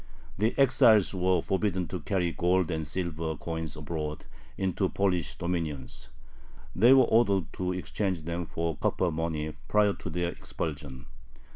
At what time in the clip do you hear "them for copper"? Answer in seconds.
8.23-9.11